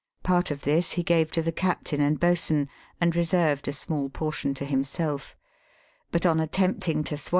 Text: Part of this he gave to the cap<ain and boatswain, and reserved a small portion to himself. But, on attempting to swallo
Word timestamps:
Part 0.23 0.49
of 0.49 0.61
this 0.61 0.93
he 0.93 1.03
gave 1.03 1.29
to 1.33 1.43
the 1.43 1.51
cap<ain 1.51 1.99
and 1.99 2.19
boatswain, 2.19 2.69
and 2.99 3.15
reserved 3.15 3.67
a 3.67 3.71
small 3.71 4.09
portion 4.09 4.55
to 4.55 4.65
himself. 4.65 5.35
But, 6.11 6.25
on 6.25 6.39
attempting 6.39 7.03
to 7.03 7.13
swallo 7.13 7.29